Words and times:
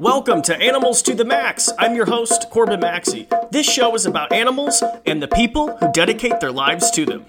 Welcome 0.00 0.40
to 0.42 0.56
Animals 0.56 1.02
to 1.02 1.14
the 1.14 1.26
Max. 1.26 1.68
I'm 1.78 1.94
your 1.94 2.06
host, 2.06 2.48
Corbin 2.48 2.80
Maxey. 2.80 3.28
This 3.50 3.70
show 3.70 3.94
is 3.94 4.06
about 4.06 4.32
animals 4.32 4.82
and 5.04 5.22
the 5.22 5.28
people 5.28 5.76
who 5.76 5.92
dedicate 5.92 6.40
their 6.40 6.50
lives 6.50 6.90
to 6.92 7.04
them. 7.04 7.26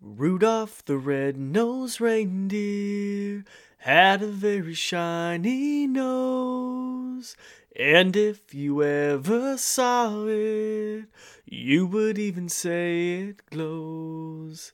Rudolph 0.00 0.84
the 0.84 0.96
red-nosed 0.96 2.00
reindeer 2.00 3.44
had 3.78 4.22
a 4.22 4.28
very 4.28 4.74
shiny 4.74 5.88
nose. 5.88 7.36
And 7.74 8.14
if 8.14 8.54
you 8.54 8.84
ever 8.84 9.58
saw 9.58 10.26
it, 10.28 11.06
you 11.46 11.84
would 11.84 12.16
even 12.16 12.48
say 12.48 13.14
it 13.22 13.50
glows. 13.50 14.72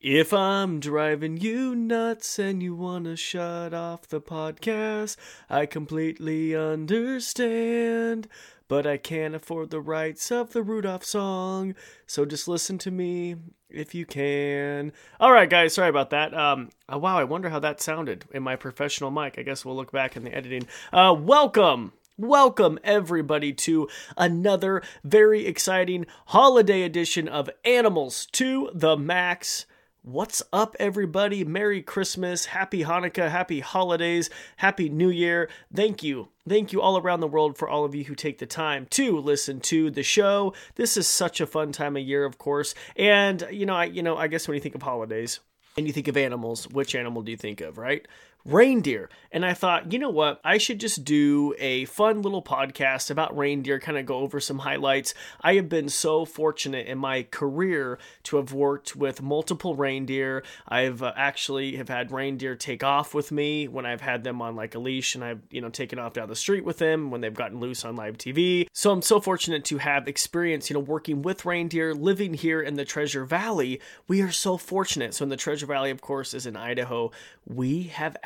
If 0.00 0.34
I'm 0.34 0.78
driving 0.78 1.38
you 1.38 1.74
nuts 1.74 2.38
and 2.38 2.62
you 2.62 2.74
wanna 2.74 3.16
shut 3.16 3.72
off 3.72 4.06
the 4.06 4.20
podcast, 4.20 5.16
I 5.48 5.64
completely 5.64 6.54
understand. 6.54 8.28
But 8.68 8.86
I 8.86 8.98
can't 8.98 9.34
afford 9.34 9.70
the 9.70 9.80
rights 9.80 10.30
of 10.30 10.52
the 10.52 10.62
Rudolph 10.62 11.04
song, 11.04 11.74
so 12.06 12.26
just 12.26 12.46
listen 12.46 12.76
to 12.78 12.90
me 12.90 13.36
if 13.70 13.94
you 13.94 14.04
can. 14.04 14.92
All 15.18 15.32
right, 15.32 15.48
guys, 15.48 15.72
sorry 15.72 15.88
about 15.88 16.10
that. 16.10 16.34
Um, 16.34 16.68
uh, 16.92 16.98
wow, 16.98 17.16
I 17.18 17.24
wonder 17.24 17.48
how 17.48 17.60
that 17.60 17.80
sounded 17.80 18.26
in 18.32 18.42
my 18.42 18.54
professional 18.54 19.10
mic. 19.10 19.38
I 19.38 19.42
guess 19.42 19.64
we'll 19.64 19.76
look 19.76 19.92
back 19.92 20.14
in 20.14 20.24
the 20.24 20.34
editing. 20.34 20.66
Uh, 20.92 21.16
welcome 21.18 21.94
Welcome, 22.18 22.78
everybody, 22.82 23.52
to 23.52 23.88
another 24.16 24.82
very 25.04 25.44
exciting 25.46 26.06
holiday 26.28 26.80
edition 26.82 27.28
of 27.28 27.50
Animals 27.62 28.26
to 28.32 28.70
the 28.72 28.96
Max. 28.96 29.66
What's 30.08 30.40
up, 30.52 30.76
everybody? 30.78 31.42
Merry 31.42 31.82
Christmas, 31.82 32.46
Happy 32.46 32.84
Hanukkah, 32.84 33.28
Happy 33.28 33.58
Holidays, 33.58 34.30
Happy 34.58 34.88
New 34.88 35.10
Year. 35.10 35.48
Thank 35.74 36.04
you. 36.04 36.28
Thank 36.48 36.72
you 36.72 36.80
all 36.80 36.96
around 36.96 37.18
the 37.18 37.26
world 37.26 37.58
for 37.58 37.68
all 37.68 37.84
of 37.84 37.92
you 37.92 38.04
who 38.04 38.14
take 38.14 38.38
the 38.38 38.46
time 38.46 38.86
to 38.90 39.18
listen 39.18 39.58
to 39.62 39.90
the 39.90 40.04
show. 40.04 40.54
This 40.76 40.96
is 40.96 41.08
such 41.08 41.40
a 41.40 41.46
fun 41.46 41.72
time 41.72 41.96
of 41.96 42.04
year, 42.04 42.24
of 42.24 42.38
course. 42.38 42.72
And, 42.94 43.48
you 43.50 43.66
know, 43.66 43.74
I, 43.74 43.86
you 43.86 44.00
know, 44.00 44.16
I 44.16 44.28
guess 44.28 44.46
when 44.46 44.54
you 44.54 44.60
think 44.60 44.76
of 44.76 44.82
holidays, 44.82 45.40
and 45.76 45.88
you 45.88 45.92
think 45.92 46.06
of 46.06 46.16
animals, 46.16 46.68
which 46.68 46.94
animal 46.94 47.22
do 47.22 47.32
you 47.32 47.36
think 47.36 47.60
of, 47.60 47.76
right? 47.76 48.06
Reindeer. 48.46 49.10
And 49.32 49.44
I 49.44 49.54
thought, 49.54 49.92
you 49.92 49.98
know 49.98 50.10
what? 50.10 50.40
I 50.44 50.56
should 50.56 50.80
just 50.80 51.04
do 51.04 51.54
a 51.58 51.84
fun 51.86 52.22
little 52.22 52.42
podcast 52.42 53.10
about 53.10 53.36
reindeer, 53.36 53.80
kind 53.80 53.98
of 53.98 54.06
go 54.06 54.18
over 54.18 54.40
some 54.40 54.60
highlights. 54.60 55.14
I 55.42 55.54
have 55.56 55.68
been 55.68 55.88
so 55.88 56.24
fortunate 56.24 56.86
in 56.86 56.96
my 56.96 57.24
career 57.24 57.98
to 58.24 58.36
have 58.36 58.52
worked 58.52 58.94
with 58.94 59.20
multiple 59.20 59.74
reindeer. 59.74 60.44
I've 60.66 61.02
uh, 61.02 61.12
actually 61.16 61.76
have 61.76 61.88
had 61.88 62.12
reindeer 62.12 62.54
take 62.54 62.84
off 62.84 63.14
with 63.14 63.32
me 63.32 63.68
when 63.68 63.84
I've 63.84 64.00
had 64.00 64.24
them 64.24 64.40
on 64.40 64.54
like 64.54 64.74
a 64.74 64.78
leash 64.78 65.16
and 65.16 65.24
I've, 65.24 65.40
you 65.50 65.60
know, 65.60 65.68
taken 65.68 65.98
off 65.98 66.14
down 66.14 66.28
the 66.28 66.36
street 66.36 66.64
with 66.64 66.78
them 66.78 67.10
when 67.10 67.20
they've 67.20 67.34
gotten 67.34 67.58
loose 67.58 67.84
on 67.84 67.96
live 67.96 68.16
TV. 68.16 68.68
So 68.72 68.92
I'm 68.92 69.02
so 69.02 69.20
fortunate 69.20 69.64
to 69.66 69.78
have 69.78 70.06
experience, 70.08 70.70
you 70.70 70.74
know, 70.74 70.80
working 70.80 71.22
with 71.22 71.44
reindeer, 71.44 71.94
living 71.94 72.32
here 72.32 72.62
in 72.62 72.74
the 72.74 72.84
Treasure 72.84 73.24
Valley. 73.24 73.80
We 74.06 74.22
are 74.22 74.32
so 74.32 74.56
fortunate. 74.56 75.14
So 75.14 75.24
in 75.24 75.30
the 75.30 75.36
Treasure 75.36 75.66
Valley, 75.66 75.90
of 75.90 76.00
course, 76.00 76.32
is 76.32 76.46
in 76.46 76.56
Idaho. 76.56 77.10
We 77.44 77.84
have 77.84 78.16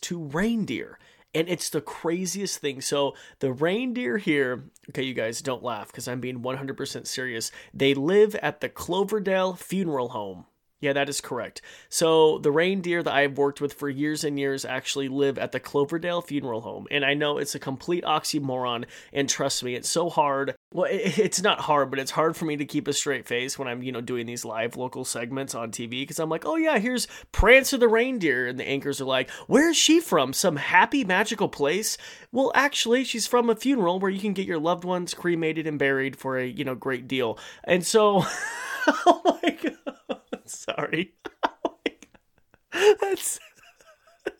to 0.00 0.18
reindeer. 0.18 0.98
And 1.34 1.48
it's 1.48 1.68
the 1.70 1.80
craziest 1.80 2.58
thing. 2.58 2.80
So, 2.80 3.14
the 3.40 3.52
reindeer 3.52 4.16
here, 4.16 4.64
okay, 4.88 5.02
you 5.02 5.14
guys 5.14 5.42
don't 5.42 5.62
laugh 5.62 5.88
because 5.88 6.08
I'm 6.08 6.20
being 6.20 6.40
100% 6.40 7.06
serious. 7.06 7.52
They 7.74 7.92
live 7.92 8.34
at 8.36 8.60
the 8.60 8.68
Cloverdale 8.68 9.54
Funeral 9.54 10.08
Home. 10.10 10.46
Yeah, 10.80 10.92
that 10.92 11.08
is 11.08 11.20
correct. 11.20 11.60
So 11.88 12.38
the 12.38 12.52
reindeer 12.52 13.02
that 13.02 13.12
I've 13.12 13.36
worked 13.36 13.60
with 13.60 13.72
for 13.72 13.88
years 13.88 14.22
and 14.22 14.38
years 14.38 14.64
actually 14.64 15.08
live 15.08 15.36
at 15.36 15.50
the 15.50 15.58
Cloverdale 15.58 16.22
Funeral 16.22 16.60
Home. 16.60 16.86
And 16.92 17.04
I 17.04 17.14
know 17.14 17.38
it's 17.38 17.56
a 17.56 17.58
complete 17.58 18.04
oxymoron. 18.04 18.84
And 19.12 19.28
trust 19.28 19.64
me, 19.64 19.74
it's 19.74 19.88
so 19.88 20.08
hard. 20.08 20.54
Well, 20.72 20.86
it's 20.88 21.42
not 21.42 21.60
hard, 21.60 21.90
but 21.90 21.98
it's 21.98 22.12
hard 22.12 22.36
for 22.36 22.44
me 22.44 22.56
to 22.58 22.64
keep 22.64 22.86
a 22.86 22.92
straight 22.92 23.26
face 23.26 23.58
when 23.58 23.66
I'm, 23.66 23.82
you 23.82 23.90
know, 23.90 24.00
doing 24.00 24.26
these 24.26 24.44
live 24.44 24.76
local 24.76 25.04
segments 25.04 25.52
on 25.52 25.72
TV 25.72 26.02
because 26.02 26.20
I'm 26.20 26.30
like, 26.30 26.46
oh 26.46 26.54
yeah, 26.54 26.78
here's 26.78 27.08
Prancer 27.32 27.76
the 27.76 27.88
reindeer. 27.88 28.46
And 28.46 28.58
the 28.58 28.68
anchors 28.68 29.00
are 29.00 29.04
like, 29.04 29.30
where's 29.48 29.76
she 29.76 29.98
from? 29.98 30.32
Some 30.32 30.54
happy, 30.54 31.02
magical 31.02 31.48
place? 31.48 31.98
Well, 32.30 32.52
actually, 32.54 33.02
she's 33.02 33.26
from 33.26 33.50
a 33.50 33.56
funeral 33.56 33.98
where 33.98 34.12
you 34.12 34.20
can 34.20 34.32
get 34.32 34.46
your 34.46 34.60
loved 34.60 34.84
ones 34.84 35.12
cremated 35.12 35.66
and 35.66 35.76
buried 35.76 36.14
for 36.14 36.38
a, 36.38 36.46
you 36.46 36.64
know, 36.64 36.76
great 36.76 37.08
deal. 37.08 37.36
And 37.64 37.84
so, 37.84 38.24
oh 38.86 39.38
my 39.42 39.50
God. 39.50 40.20
Sorry. 40.54 41.14
That's 43.00 43.38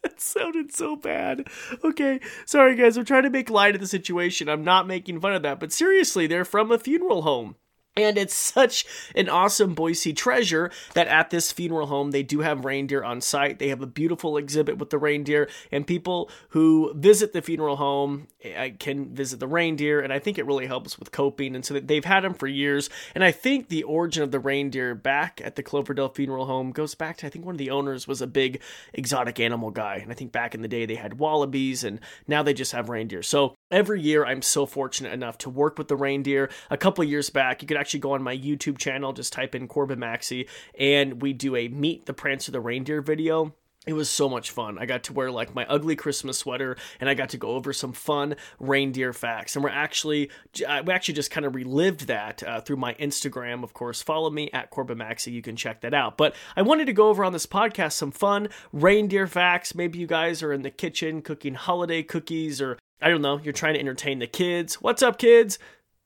that 0.02 0.20
sounded 0.20 0.74
so 0.74 0.96
bad. 0.96 1.48
Okay, 1.82 2.20
sorry 2.44 2.76
guys. 2.76 2.96
I'm 2.96 3.04
trying 3.04 3.22
to 3.22 3.30
make 3.30 3.48
light 3.48 3.74
of 3.74 3.80
the 3.80 3.86
situation. 3.86 4.48
I'm 4.48 4.64
not 4.64 4.86
making 4.86 5.20
fun 5.20 5.34
of 5.34 5.42
that, 5.42 5.60
but 5.60 5.72
seriously, 5.72 6.26
they're 6.26 6.44
from 6.44 6.70
a 6.70 6.78
funeral 6.78 7.22
home. 7.22 7.56
And 7.96 8.16
it's 8.16 8.34
such 8.34 8.86
an 9.16 9.28
awesome 9.28 9.74
Boise 9.74 10.12
treasure 10.12 10.70
that 10.94 11.08
at 11.08 11.30
this 11.30 11.50
funeral 11.50 11.88
home, 11.88 12.12
they 12.12 12.22
do 12.22 12.40
have 12.40 12.64
reindeer 12.64 13.02
on 13.02 13.20
site. 13.20 13.58
They 13.58 13.70
have 13.70 13.82
a 13.82 13.88
beautiful 13.88 14.36
exhibit 14.36 14.78
with 14.78 14.90
the 14.90 14.98
reindeer, 14.98 15.48
and 15.72 15.84
people 15.84 16.30
who 16.50 16.92
visit 16.94 17.32
the 17.32 17.42
funeral 17.42 17.74
home 17.74 18.28
eh, 18.42 18.70
can 18.78 19.14
visit 19.14 19.40
the 19.40 19.46
reindeer. 19.46 20.00
And 20.00 20.12
I 20.12 20.18
think 20.18 20.38
it 20.38 20.46
really 20.46 20.66
helps 20.66 20.98
with 20.98 21.12
coping. 21.12 21.54
And 21.54 21.64
so 21.64 21.78
they've 21.78 22.04
had 22.04 22.24
them 22.24 22.34
for 22.34 22.46
years. 22.46 22.88
And 23.14 23.24
I 23.24 23.32
think 23.32 23.68
the 23.68 23.82
origin 23.82 24.22
of 24.22 24.30
the 24.30 24.40
reindeer 24.40 24.94
back 24.94 25.40
at 25.44 25.56
the 25.56 25.62
Cloverdale 25.62 26.08
Funeral 26.08 26.46
Home 26.46 26.70
goes 26.72 26.94
back 26.94 27.18
to 27.18 27.26
I 27.26 27.30
think 27.30 27.44
one 27.44 27.54
of 27.54 27.58
the 27.58 27.70
owners 27.70 28.08
was 28.08 28.22
a 28.22 28.26
big 28.26 28.62
exotic 28.94 29.40
animal 29.40 29.70
guy. 29.70 29.96
And 29.96 30.10
I 30.10 30.14
think 30.14 30.32
back 30.32 30.54
in 30.54 30.62
the 30.62 30.68
day, 30.68 30.86
they 30.86 30.94
had 30.94 31.18
wallabies, 31.18 31.84
and 31.84 32.00
now 32.26 32.42
they 32.42 32.54
just 32.54 32.72
have 32.72 32.88
reindeer. 32.88 33.22
So 33.22 33.54
every 33.70 34.00
year, 34.00 34.24
I'm 34.24 34.42
so 34.42 34.66
fortunate 34.66 35.12
enough 35.12 35.36
to 35.38 35.50
work 35.50 35.78
with 35.78 35.88
the 35.88 35.96
reindeer. 35.96 36.48
A 36.70 36.76
couple 36.76 37.04
years 37.04 37.28
back, 37.28 37.60
you 37.60 37.68
could 37.68 37.76
actually 37.76 37.88
actually 37.88 38.00
go 38.00 38.12
on 38.12 38.22
my 38.22 38.36
YouTube 38.36 38.78
channel, 38.78 39.14
just 39.14 39.32
type 39.32 39.54
in 39.54 39.66
Corbin 39.66 39.98
Maxey, 39.98 40.46
and 40.78 41.22
we 41.22 41.32
do 41.32 41.56
a 41.56 41.68
Meet 41.68 42.06
the 42.06 42.12
Prancer 42.12 42.52
the 42.52 42.60
Reindeer 42.60 43.00
video. 43.00 43.54
It 43.88 43.94
was 43.94 44.10
so 44.10 44.28
much 44.28 44.50
fun. 44.50 44.76
I 44.78 44.84
got 44.84 45.04
to 45.04 45.14
wear 45.14 45.30
like 45.30 45.54
my 45.54 45.64
ugly 45.64 45.96
Christmas 45.96 46.36
sweater 46.36 46.76
and 47.00 47.08
I 47.08 47.14
got 47.14 47.30
to 47.30 47.38
go 47.38 47.52
over 47.52 47.72
some 47.72 47.94
fun 47.94 48.36
reindeer 48.60 49.14
facts. 49.14 49.56
And 49.56 49.64
we're 49.64 49.70
actually, 49.70 50.30
we 50.58 50.92
actually 50.92 51.14
just 51.14 51.30
kind 51.30 51.46
of 51.46 51.54
relived 51.54 52.06
that 52.08 52.42
uh, 52.42 52.60
through 52.60 52.76
my 52.76 52.92
Instagram. 52.96 53.64
Of 53.64 53.72
course, 53.72 54.02
follow 54.02 54.28
me 54.28 54.50
at 54.52 54.68
Corbin 54.68 54.98
Maxey. 54.98 55.30
You 55.30 55.40
can 55.40 55.56
check 55.56 55.80
that 55.80 55.94
out. 55.94 56.18
But 56.18 56.34
I 56.54 56.60
wanted 56.60 56.84
to 56.84 56.92
go 56.92 57.08
over 57.08 57.24
on 57.24 57.32
this 57.32 57.46
podcast 57.46 57.92
some 57.92 58.10
fun 58.10 58.50
reindeer 58.74 59.26
facts. 59.26 59.74
Maybe 59.74 59.98
you 59.98 60.06
guys 60.06 60.42
are 60.42 60.52
in 60.52 60.60
the 60.60 60.70
kitchen 60.70 61.22
cooking 61.22 61.54
holiday 61.54 62.02
cookies 62.02 62.60
or 62.60 62.78
I 63.00 63.08
don't 63.08 63.22
know, 63.22 63.40
you're 63.42 63.54
trying 63.54 63.72
to 63.72 63.80
entertain 63.80 64.18
the 64.18 64.26
kids. 64.26 64.82
What's 64.82 65.02
up, 65.02 65.16
kids? 65.16 65.58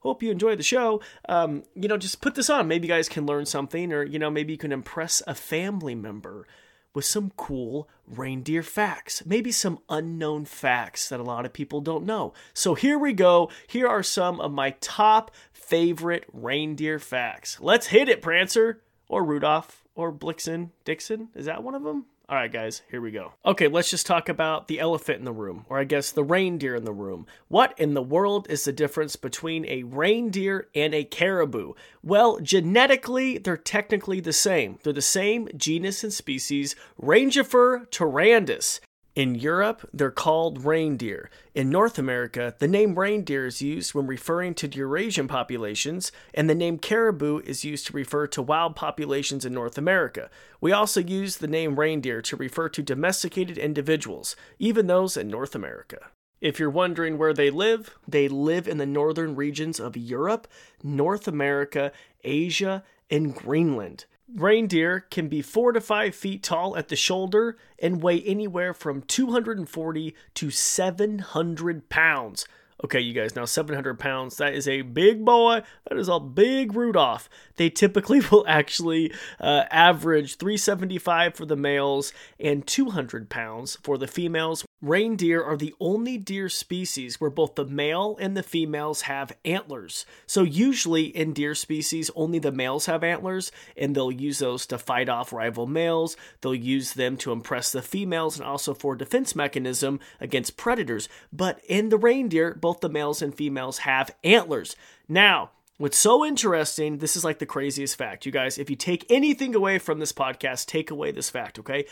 hope 0.03 0.23
you 0.23 0.31
enjoy 0.33 0.57
the 0.57 0.63
show. 0.65 1.01
Um, 1.29 1.63
you 1.75 1.87
know, 1.89 1.97
just 1.97 2.21
put 2.21 2.35
this 2.35 2.51
on. 2.51 2.67
Maybe 2.67 2.89
you 2.89 2.93
guys 2.93 3.09
can 3.09 3.25
learn 3.25 3.47
something, 3.47 3.93
or, 3.93 4.03
you 4.03 4.19
know, 4.19 4.31
maybe 4.31 4.53
you 4.53 4.59
can 4.59 4.73
impress 4.73 5.23
a 5.29 5.35
family 5.35 5.95
member 5.95 6.47
with 6.95 7.05
some 7.05 7.33
cool 7.37 7.89
reindeer 8.07 8.63
facts. 8.63 9.25
Maybe 9.25 9.51
some 9.53 9.79
unknown 9.89 10.45
facts 10.45 11.09
that 11.09 11.21
a 11.21 11.25
lot 11.25 11.47
of 11.47 11.53
people 11.53 11.81
don't 11.81 12.05
know. 12.05 12.33
So 12.55 12.75
here 12.75 12.99
we 12.99 13.13
go. 13.13 13.51
Here 13.67 13.87
are 13.87 14.03
some 14.03 14.41
of 14.41 14.53
my 14.53 14.71
top 14.81 15.31
favorite 15.53 16.25
reindeer 16.33 16.99
facts. 16.99 17.59
Let's 17.61 17.89
hit 17.89 18.09
it, 18.09 18.23
Prancer, 18.23 18.83
or 19.09 19.25
Rudolph, 19.25 19.85
or 19.95 20.13
Blixen. 20.13 20.71
Dixon? 20.85 21.29
Is 21.35 21.47
that 21.47 21.63
one 21.63 21.75
of 21.75 21.83
them? 21.83 22.07
All 22.33 22.39
right, 22.39 22.51
guys, 22.51 22.81
here 22.91 23.03
we 23.03 23.11
go. 23.11 23.35
Okay, 23.45 23.69
let's 23.69 23.91
just 23.91 24.07
talk 24.07 24.31
about 24.31 24.67
the 24.67 24.81
elephant 24.81 25.19
in 25.19 25.27
the 25.27 25.33
room, 25.33 25.67
or 25.69 25.79
I 25.79 25.85
guess 25.85 26.11
the 26.11 26.25
reindeer 26.25 26.75
in 26.75 26.87
the 26.87 26.91
room. 26.91 27.27
What 27.49 27.79
in 27.79 27.93
the 27.93 28.01
world 28.01 28.47
is 28.49 28.65
the 28.65 28.73
difference 28.73 29.17
between 29.17 29.67
a 29.67 29.83
reindeer 29.83 30.69
and 30.75 30.95
a 30.95 31.05
caribou? 31.05 31.75
Well, 32.03 32.41
genetically, 32.41 33.37
they're 33.37 33.59
technically 33.59 34.21
the 34.21 34.33
same. 34.33 34.79
They're 34.83 34.95
the 34.95 35.03
same 35.03 35.47
genus 35.59 36.03
and 36.05 36.11
species, 36.11 36.75
Rangifer 36.99 37.87
tarandus. 37.91 38.81
In 39.15 39.35
Europe, 39.35 39.87
they're 39.93 40.11
called 40.11 40.65
reindeer. 40.65 41.29
In 41.55 41.69
North 41.69 41.99
America, 41.99 42.55
the 42.59 42.67
name 42.67 42.99
reindeer 42.99 43.45
is 43.45 43.61
used 43.61 43.93
when 43.93 44.07
referring 44.07 44.55
to 44.55 44.69
Eurasian 44.69 45.29
populations, 45.29 46.11
and 46.33 46.49
the 46.49 46.55
name 46.55 46.79
caribou 46.79 47.41
is 47.41 47.63
used 47.63 47.87
to 47.87 47.93
refer 47.93 48.27
to 48.29 48.41
wild 48.41 48.75
populations 48.75 49.45
in 49.45 49.53
North 49.53 49.77
America. 49.77 50.31
We 50.63 50.73
also 50.73 51.01
use 51.01 51.37
the 51.37 51.47
name 51.47 51.79
reindeer 51.79 52.23
to 52.23 52.37
refer 52.37 52.71
to 52.71 52.83
domesticated 52.83 53.59
individuals, 53.59 54.35
even 54.59 54.87
those 54.87 55.19
in 55.19 55.29
North 55.29 55.55
America. 55.55 56.07
If 56.41 56.59
you're 56.59 56.71
wondering 56.71 57.19
where 57.19 57.35
they 57.35 57.51
live, 57.51 57.95
they 58.09 58.29
live 58.29 58.67
in 58.67 58.79
the 58.79 58.87
northern 58.87 59.37
regions 59.37 59.79
of 59.79 59.95
Europe, 59.95 60.49
North 60.83 61.29
America, 61.29 61.93
Asia, 62.25 62.83
and 63.11 63.35
Greenland. 63.35 64.07
Reindeer 64.35 65.01
can 65.11 65.29
be 65.29 65.43
four 65.43 65.73
to 65.73 65.81
five 65.81 66.15
feet 66.15 66.43
tall 66.43 66.77
at 66.77 66.89
the 66.89 66.97
shoulder 66.97 67.59
and 67.79 68.03
weigh 68.03 68.23
anywhere 68.23 68.73
from 68.73 69.03
240 69.03 70.15
to 70.35 70.51
700 70.51 71.89
pounds. 71.89 72.47
Okay, 72.85 73.01
you 73.01 73.13
guys, 73.13 73.37
now 73.37 73.45
700 73.45 73.99
pounds, 73.99 74.39
that 74.39 74.55
is 74.55 74.67
a 74.67 74.83
big 74.83 75.25
boy. 75.25 75.63
That 75.89 75.99
is 75.99 76.09
a 76.09 76.19
big 76.19 76.75
Rudolph. 76.75 77.29
They 77.57 77.71
typically 77.71 78.21
will 78.31 78.45
actually 78.49 79.13
uh, 79.39 79.65
average 79.71 80.37
375 80.37 81.35
for 81.35 81.47
the 81.47 81.57
males 81.57 82.13
and 82.41 82.67
200 82.67 83.29
pounds 83.29 83.77
for 83.83 83.99
the 83.99 84.09
females. 84.09 84.65
Reindeer 84.83 85.41
are 85.41 85.57
the 85.57 85.75
only 85.79 86.19
deer 86.19 86.49
species 86.49 87.21
where 87.21 87.31
both 87.31 87.55
the 87.55 87.65
male 87.65 88.19
and 88.21 88.37
the 88.37 88.43
females 88.43 89.03
have 89.03 89.37
antlers. 89.45 90.05
So, 90.27 90.43
usually 90.43 91.05
in 91.05 91.33
deer 91.33 91.55
species, 91.55 92.11
only 92.17 92.41
the 92.41 92.51
males 92.51 92.87
have 92.87 93.05
antlers, 93.05 93.53
and 93.77 93.95
they'll 93.95 94.11
use 94.11 94.41
those 94.41 94.67
to 94.67 94.79
fight 94.79 95.09
off 95.09 95.33
rival 95.33 95.69
males. 95.69 96.17
They'll 96.41 96.53
use 96.53 96.95
them 96.95 97.17
to 97.19 97.31
impress 97.31 97.71
the 97.71 97.81
females 97.81 98.37
and 98.37 98.45
also 98.45 98.75
for 98.75 98.97
defense 98.97 99.37
mechanism 99.37 100.01
against 100.21 100.57
predators. 100.57 101.09
But 101.33 101.61
in 101.69 101.91
the 101.91 101.99
reindeer, 101.99 102.53
both 102.53 102.81
the 102.81 102.89
males 102.89 103.23
and 103.23 103.33
females 103.33 103.79
have 103.79 104.11
antlers. 104.25 104.75
Now, 105.09 105.51
What's 105.79 105.99
so 105.99 106.25
interesting, 106.25 106.99
this 106.99 107.17
is 107.17 107.25
like 107.25 107.41
the 107.41 107.47
craziest 107.47 107.97
fact. 107.97 108.25
You 108.25 108.31
guys, 108.31 108.57
if 108.57 108.71
you 108.71 108.77
take 108.77 109.05
anything 109.11 109.57
away 109.57 109.79
from 109.81 109.99
this 109.99 110.13
podcast, 110.13 110.67
take 110.67 110.93
away 110.93 111.11
this 111.11 111.29
fact, 111.29 111.59
okay? 111.59 111.87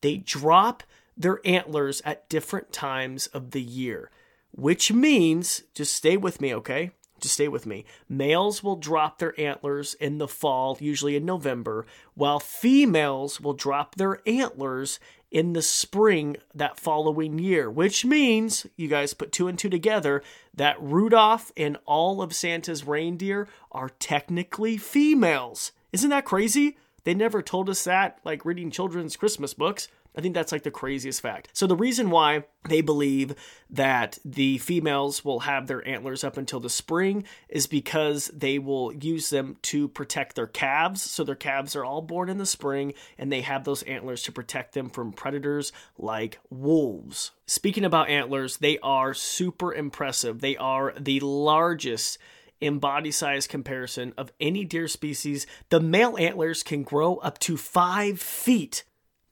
They 0.00 0.16
drop 0.16 0.82
their 1.16 1.40
antlers 1.44 2.02
at 2.04 2.28
different 2.28 2.72
times 2.72 3.26
of 3.28 3.52
the 3.52 3.62
year, 3.62 4.10
which 4.50 4.92
means, 4.92 5.62
just 5.74 5.94
stay 5.94 6.16
with 6.16 6.40
me, 6.40 6.54
okay? 6.54 6.90
Just 7.20 7.34
stay 7.34 7.48
with 7.48 7.64
me. 7.64 7.84
Males 8.08 8.62
will 8.62 8.76
drop 8.76 9.18
their 9.18 9.38
antlers 9.40 9.94
in 9.94 10.18
the 10.18 10.28
fall, 10.28 10.76
usually 10.80 11.16
in 11.16 11.24
November, 11.24 11.86
while 12.14 12.40
females 12.40 13.40
will 13.40 13.54
drop 13.54 13.94
their 13.94 14.20
antlers 14.26 14.98
in 15.30 15.52
the 15.52 15.62
spring 15.62 16.36
that 16.54 16.78
following 16.78 17.38
year, 17.38 17.70
which 17.70 18.04
means, 18.04 18.66
you 18.76 18.88
guys 18.88 19.14
put 19.14 19.32
two 19.32 19.48
and 19.48 19.58
two 19.58 19.70
together, 19.70 20.22
that 20.54 20.80
Rudolph 20.80 21.50
and 21.56 21.76
all 21.86 22.22
of 22.22 22.34
Santa's 22.34 22.86
reindeer 22.86 23.48
are 23.72 23.90
technically 23.98 24.76
females. 24.76 25.72
Isn't 25.92 26.10
that 26.10 26.24
crazy? 26.24 26.76
They 27.04 27.14
never 27.14 27.42
told 27.42 27.68
us 27.68 27.84
that, 27.84 28.18
like 28.24 28.44
reading 28.44 28.70
children's 28.70 29.16
Christmas 29.16 29.54
books. 29.54 29.88
I 30.16 30.20
think 30.20 30.34
that's 30.34 30.52
like 30.52 30.62
the 30.62 30.70
craziest 30.70 31.20
fact. 31.20 31.48
So, 31.52 31.66
the 31.66 31.76
reason 31.76 32.10
why 32.10 32.44
they 32.68 32.80
believe 32.80 33.34
that 33.70 34.18
the 34.24 34.58
females 34.58 35.24
will 35.24 35.40
have 35.40 35.66
their 35.66 35.86
antlers 35.86 36.22
up 36.22 36.36
until 36.36 36.60
the 36.60 36.70
spring 36.70 37.24
is 37.48 37.66
because 37.66 38.28
they 38.28 38.58
will 38.58 38.92
use 38.92 39.30
them 39.30 39.56
to 39.62 39.88
protect 39.88 40.36
their 40.36 40.46
calves. 40.46 41.02
So, 41.02 41.24
their 41.24 41.34
calves 41.34 41.74
are 41.74 41.84
all 41.84 42.02
born 42.02 42.28
in 42.28 42.38
the 42.38 42.46
spring 42.46 42.94
and 43.18 43.32
they 43.32 43.40
have 43.40 43.64
those 43.64 43.82
antlers 43.84 44.22
to 44.24 44.32
protect 44.32 44.74
them 44.74 44.88
from 44.88 45.12
predators 45.12 45.72
like 45.98 46.38
wolves. 46.48 47.32
Speaking 47.46 47.84
about 47.84 48.08
antlers, 48.08 48.58
they 48.58 48.78
are 48.78 49.14
super 49.14 49.74
impressive. 49.74 50.40
They 50.40 50.56
are 50.56 50.94
the 50.98 51.20
largest 51.20 52.18
in 52.60 52.78
body 52.78 53.10
size 53.10 53.46
comparison 53.46 54.14
of 54.16 54.32
any 54.40 54.64
deer 54.64 54.88
species. 54.88 55.46
The 55.70 55.80
male 55.80 56.16
antlers 56.18 56.62
can 56.62 56.82
grow 56.82 57.16
up 57.16 57.38
to 57.40 57.56
five 57.56 58.20
feet 58.20 58.84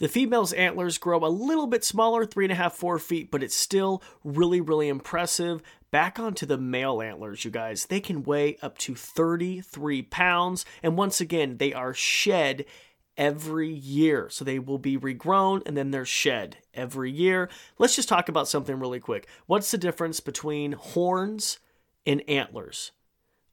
the 0.03 0.09
female's 0.09 0.53
antlers 0.55 0.99
grow 0.99 1.25
a 1.25 1.31
little 1.31 1.69
bit 1.69 1.85
smaller, 1.85 2.27
three 2.27 2.45
and 2.45 2.51
a 2.51 2.57
half, 2.57 2.75
four 2.75 2.99
feet, 2.99 3.31
but 3.31 3.41
it's 3.41 3.55
still 3.55 4.03
really, 4.25 4.61
really 4.61 4.89
impressive. 4.89 5.63
Back 5.93 6.19
onto 6.19 6.45
the 6.45 6.59
male 6.59 7.01
antlers, 7.01 7.45
you 7.45 7.53
guys. 7.53 7.87
They 7.87 8.01
can 8.01 8.25
weigh 8.25 8.57
up 8.63 8.77
to 8.79 8.97
33 8.97 10.03
pounds. 10.03 10.65
And 10.83 10.97
once 10.97 11.21
again, 11.21 11.59
they 11.59 11.73
are 11.73 11.95
shed 11.95 12.65
every 13.17 13.69
year. 13.69 14.29
So 14.29 14.45
they 14.45 14.59
will 14.59 14.81
be 14.81 14.99
regrown 14.99 15.63
and 15.67 15.77
then 15.77 15.93
they're 15.93 16.05
shed 16.05 16.57
every 16.75 17.13
year. 17.13 17.49
Let's 17.79 17.95
just 17.95 18.09
talk 18.09 18.29
about 18.29 18.49
something 18.49 18.81
really 18.81 18.99
quick. 18.99 19.29
What's 19.47 19.71
the 19.71 19.79
difference 19.79 20.19
between 20.19 20.73
horns 20.73 21.61
and 22.05 22.29
antlers? 22.29 22.91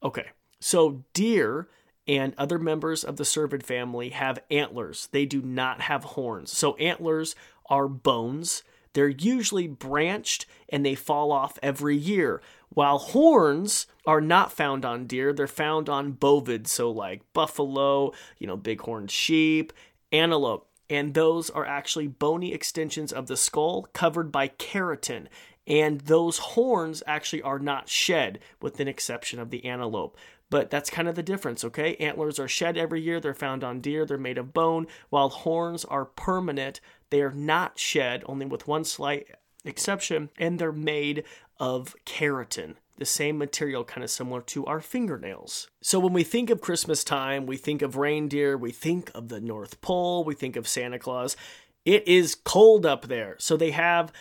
Okay, 0.01 0.29
so 0.59 1.03
deer 1.13 1.67
and 2.09 2.33
other 2.39 2.57
members 2.57 3.03
of 3.03 3.17
the 3.17 3.23
cervid 3.23 3.61
family 3.61 4.09
have 4.09 4.41
antlers. 4.49 5.07
They 5.11 5.27
do 5.27 5.43
not 5.43 5.81
have 5.81 6.03
horns. 6.03 6.51
So 6.57 6.75
antlers 6.77 7.35
are 7.67 7.87
bones. 7.87 8.63
They're 8.93 9.09
usually 9.09 9.67
branched 9.67 10.47
and 10.69 10.83
they 10.83 10.95
fall 10.95 11.31
off 11.31 11.59
every 11.61 11.95
year. 11.95 12.41
While 12.69 12.97
horns 12.97 13.85
are 14.07 14.21
not 14.21 14.51
found 14.51 14.85
on 14.85 15.05
deer, 15.05 15.33
they're 15.33 15.45
found 15.45 15.87
on 15.87 16.13
bovids, 16.13 16.69
so 16.69 16.89
like 16.89 17.21
buffalo, 17.33 18.13
you 18.39 18.47
know, 18.47 18.57
bighorn 18.57 19.07
sheep, 19.07 19.71
antelope. 20.11 20.67
And 20.89 21.13
those 21.13 21.51
are 21.51 21.65
actually 21.65 22.07
bony 22.07 22.55
extensions 22.55 23.13
of 23.13 23.27
the 23.27 23.37
skull 23.37 23.87
covered 23.93 24.31
by 24.31 24.47
keratin. 24.47 25.27
And 25.67 26.01
those 26.01 26.39
horns 26.39 27.03
actually 27.05 27.43
are 27.43 27.59
not 27.59 27.87
shed, 27.87 28.39
with 28.59 28.79
an 28.79 28.87
exception 28.87 29.39
of 29.39 29.51
the 29.51 29.63
antelope. 29.65 30.17
But 30.49 30.69
that's 30.69 30.89
kind 30.89 31.07
of 31.07 31.15
the 31.15 31.23
difference, 31.23 31.63
okay? 31.63 31.95
Antlers 31.97 32.39
are 32.39 32.47
shed 32.47 32.77
every 32.77 33.01
year. 33.01 33.19
They're 33.19 33.33
found 33.33 33.63
on 33.63 33.81
deer. 33.81 34.05
They're 34.05 34.17
made 34.17 34.37
of 34.37 34.53
bone, 34.53 34.87
while 35.09 35.29
horns 35.29 35.85
are 35.85 36.05
permanent. 36.05 36.81
They 37.11 37.21
are 37.21 37.31
not 37.31 37.77
shed, 37.77 38.23
only 38.25 38.45
with 38.45 38.67
one 38.67 38.83
slight 38.83 39.27
exception, 39.63 40.29
and 40.37 40.57
they're 40.57 40.71
made 40.71 41.23
of 41.59 41.95
keratin 42.05 42.75
the 42.99 43.05
same 43.05 43.37
material 43.37 43.85
kind 43.85 44.03
of 44.03 44.09
similar 44.09 44.41
to 44.41 44.65
our 44.65 44.81
fingernails. 44.81 45.69
So 45.81 45.99
when 45.99 46.11
we 46.11 46.25
think 46.25 46.49
of 46.49 46.59
Christmas 46.59 47.03
time, 47.03 47.45
we 47.45 47.55
think 47.55 47.81
of 47.81 47.95
reindeer, 47.95 48.57
we 48.57 48.71
think 48.71 49.09
of 49.15 49.29
the 49.29 49.39
North 49.39 49.79
Pole, 49.79 50.25
we 50.25 50.35
think 50.35 50.57
of 50.57 50.67
Santa 50.67 50.99
Claus. 50.99 51.37
It 51.85 52.05
is 52.07 52.35
cold 52.35 52.85
up 52.85 53.07
there. 53.07 53.37
So 53.39 53.55
they 53.55 53.71
have 53.71 54.11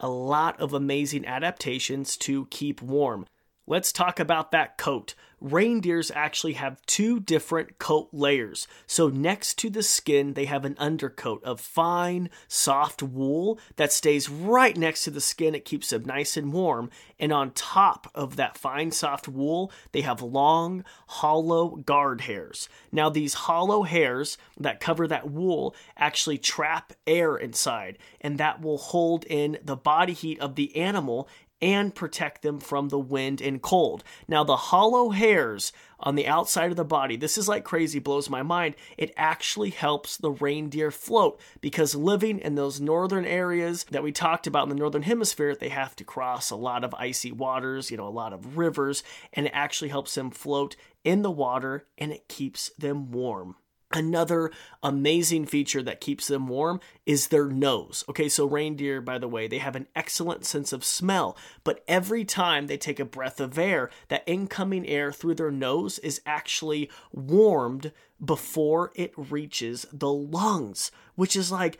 a 0.00 0.08
lot 0.08 0.58
of 0.58 0.72
amazing 0.72 1.26
adaptations 1.26 2.16
to 2.18 2.46
keep 2.46 2.80
warm. 2.80 3.26
Let's 3.66 3.92
talk 3.92 4.18
about 4.18 4.50
that 4.50 4.78
coat 4.78 5.14
reindeers 5.42 6.10
actually 6.14 6.54
have 6.54 6.84
two 6.86 7.20
different 7.20 7.78
coat 7.78 8.08
layers. 8.12 8.66
So, 8.86 9.08
next 9.08 9.58
to 9.58 9.70
the 9.70 9.82
skin, 9.82 10.34
they 10.34 10.44
have 10.46 10.64
an 10.64 10.76
undercoat 10.78 11.42
of 11.44 11.60
fine, 11.60 12.30
soft 12.48 13.02
wool 13.02 13.58
that 13.76 13.92
stays 13.92 14.28
right 14.28 14.76
next 14.76 15.04
to 15.04 15.10
the 15.10 15.20
skin. 15.20 15.54
It 15.54 15.64
keeps 15.64 15.90
them 15.90 16.04
nice 16.04 16.36
and 16.36 16.52
warm. 16.52 16.90
And 17.18 17.32
on 17.32 17.50
top 17.52 18.10
of 18.14 18.36
that 18.36 18.56
fine, 18.56 18.90
soft 18.90 19.28
wool, 19.28 19.72
they 19.92 20.02
have 20.02 20.22
long, 20.22 20.84
hollow 21.08 21.76
guard 21.76 22.22
hairs. 22.22 22.68
Now, 22.90 23.08
these 23.08 23.34
hollow 23.34 23.82
hairs 23.82 24.38
that 24.58 24.80
cover 24.80 25.06
that 25.08 25.30
wool 25.30 25.74
actually 25.96 26.38
trap 26.38 26.92
air 27.06 27.36
inside, 27.36 27.98
and 28.20 28.38
that 28.38 28.60
will 28.60 28.78
hold 28.78 29.24
in 29.24 29.58
the 29.62 29.76
body 29.76 30.12
heat 30.12 30.40
of 30.40 30.54
the 30.54 30.76
animal 30.76 31.28
and 31.62 31.94
protect 31.94 32.42
them 32.42 32.58
from 32.58 32.88
the 32.88 32.98
wind 32.98 33.40
and 33.40 33.62
cold. 33.62 34.02
Now, 34.26 34.42
the 34.42 34.56
hollow 34.56 35.10
hairs 35.10 35.72
on 36.00 36.16
the 36.16 36.26
outside 36.26 36.72
of 36.72 36.76
the 36.76 36.84
body, 36.84 37.16
this 37.16 37.38
is 37.38 37.48
like 37.48 37.62
crazy, 37.62 38.00
blows 38.00 38.28
my 38.28 38.42
mind. 38.42 38.74
It 38.98 39.14
actually 39.16 39.70
helps 39.70 40.16
the 40.16 40.32
reindeer 40.32 40.90
float 40.90 41.40
because 41.60 41.94
living 41.94 42.40
in 42.40 42.56
those 42.56 42.80
northern 42.80 43.24
areas 43.24 43.84
that 43.92 44.02
we 44.02 44.10
talked 44.10 44.48
about 44.48 44.64
in 44.64 44.68
the 44.70 44.74
northern 44.74 45.02
hemisphere, 45.02 45.54
they 45.54 45.68
have 45.68 45.94
to 45.96 46.04
cross 46.04 46.50
a 46.50 46.56
lot 46.56 46.82
of 46.82 46.92
icy 46.94 47.30
waters, 47.30 47.92
you 47.92 47.96
know, 47.96 48.08
a 48.08 48.10
lot 48.10 48.32
of 48.32 48.58
rivers, 48.58 49.04
and 49.32 49.46
it 49.46 49.52
actually 49.54 49.90
helps 49.90 50.16
them 50.16 50.32
float 50.32 50.74
in 51.04 51.22
the 51.22 51.30
water 51.30 51.86
and 51.96 52.10
it 52.10 52.26
keeps 52.26 52.70
them 52.78 53.12
warm. 53.12 53.54
Another 53.92 54.50
amazing 54.82 55.46
feature 55.46 55.82
that 55.82 56.00
keeps 56.00 56.26
them 56.26 56.48
warm 56.48 56.80
is 57.06 57.28
their 57.28 57.46
nose. 57.46 58.04
Okay, 58.08 58.28
so 58.28 58.46
reindeer, 58.46 59.00
by 59.00 59.18
the 59.18 59.28
way, 59.28 59.46
they 59.46 59.58
have 59.58 59.76
an 59.76 59.86
excellent 59.94 60.44
sense 60.44 60.72
of 60.72 60.84
smell, 60.84 61.36
but 61.64 61.82
every 61.86 62.24
time 62.24 62.66
they 62.66 62.76
take 62.76 63.00
a 63.00 63.04
breath 63.04 63.40
of 63.40 63.58
air, 63.58 63.90
that 64.08 64.24
incoming 64.26 64.86
air 64.86 65.12
through 65.12 65.34
their 65.34 65.50
nose 65.50 65.98
is 65.98 66.20
actually 66.26 66.90
warmed 67.12 67.92
before 68.24 68.92
it 68.94 69.12
reaches 69.16 69.86
the 69.92 70.12
lungs, 70.12 70.90
which 71.14 71.36
is 71.36 71.50
like 71.50 71.78